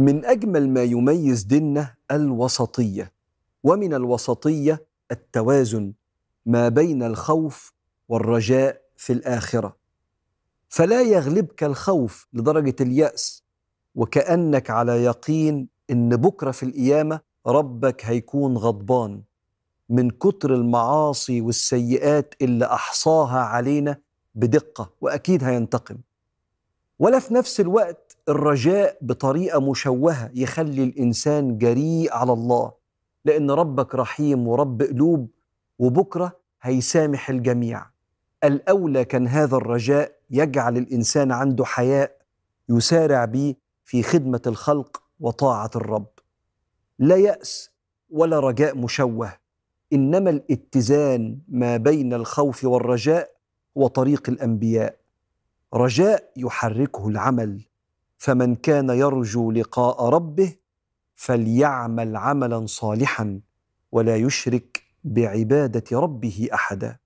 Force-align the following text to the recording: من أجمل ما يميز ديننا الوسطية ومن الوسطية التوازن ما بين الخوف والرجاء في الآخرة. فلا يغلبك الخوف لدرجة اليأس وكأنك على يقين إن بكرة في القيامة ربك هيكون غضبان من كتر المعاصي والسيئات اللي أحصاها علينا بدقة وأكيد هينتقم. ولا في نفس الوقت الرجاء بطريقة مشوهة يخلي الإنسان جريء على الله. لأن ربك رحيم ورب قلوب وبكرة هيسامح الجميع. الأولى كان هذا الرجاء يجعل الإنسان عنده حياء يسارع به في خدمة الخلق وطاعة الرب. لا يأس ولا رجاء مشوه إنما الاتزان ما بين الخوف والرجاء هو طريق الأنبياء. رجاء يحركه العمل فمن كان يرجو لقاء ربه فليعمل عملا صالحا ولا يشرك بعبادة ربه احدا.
من 0.00 0.24
أجمل 0.24 0.68
ما 0.70 0.82
يميز 0.82 1.42
ديننا 1.42 1.94
الوسطية 2.10 3.12
ومن 3.64 3.94
الوسطية 3.94 4.86
التوازن 5.12 5.92
ما 6.46 6.68
بين 6.68 7.02
الخوف 7.02 7.72
والرجاء 8.08 8.80
في 8.96 9.12
الآخرة. 9.12 9.76
فلا 10.68 11.02
يغلبك 11.02 11.64
الخوف 11.64 12.26
لدرجة 12.32 12.74
اليأس 12.80 13.44
وكأنك 13.94 14.70
على 14.70 15.04
يقين 15.04 15.68
إن 15.90 16.16
بكرة 16.16 16.50
في 16.50 16.62
القيامة 16.62 17.20
ربك 17.46 18.04
هيكون 18.04 18.56
غضبان 18.56 19.22
من 19.88 20.10
كتر 20.10 20.54
المعاصي 20.54 21.40
والسيئات 21.40 22.34
اللي 22.42 22.64
أحصاها 22.64 23.38
علينا 23.40 23.96
بدقة 24.34 24.92
وأكيد 25.00 25.44
هينتقم. 25.44 25.96
ولا 27.00 27.18
في 27.18 27.34
نفس 27.34 27.60
الوقت 27.60 28.16
الرجاء 28.28 28.98
بطريقة 29.00 29.60
مشوهة 29.70 30.30
يخلي 30.34 30.84
الإنسان 30.84 31.58
جريء 31.58 32.12
على 32.12 32.32
الله. 32.32 32.72
لأن 33.24 33.50
ربك 33.50 33.94
رحيم 33.94 34.48
ورب 34.48 34.82
قلوب 34.82 35.28
وبكرة 35.78 36.36
هيسامح 36.62 37.30
الجميع. 37.30 37.86
الأولى 38.44 39.04
كان 39.04 39.26
هذا 39.26 39.56
الرجاء 39.56 40.12
يجعل 40.30 40.76
الإنسان 40.76 41.32
عنده 41.32 41.64
حياء 41.64 42.16
يسارع 42.68 43.24
به 43.24 43.54
في 43.84 44.02
خدمة 44.02 44.42
الخلق 44.46 45.02
وطاعة 45.20 45.70
الرب. 45.76 46.08
لا 46.98 47.16
يأس 47.16 47.70
ولا 48.10 48.40
رجاء 48.40 48.76
مشوه 48.76 49.32
إنما 49.92 50.30
الاتزان 50.30 51.38
ما 51.48 51.76
بين 51.76 52.14
الخوف 52.14 52.64
والرجاء 52.64 53.30
هو 53.78 53.86
طريق 53.86 54.28
الأنبياء. 54.28 54.99
رجاء 55.74 56.32
يحركه 56.36 57.08
العمل 57.08 57.64
فمن 58.18 58.54
كان 58.54 58.90
يرجو 58.90 59.50
لقاء 59.52 60.04
ربه 60.08 60.56
فليعمل 61.14 62.16
عملا 62.16 62.66
صالحا 62.66 63.40
ولا 63.92 64.16
يشرك 64.16 64.82
بعبادة 65.04 65.84
ربه 66.00 66.48
احدا. 66.54 66.98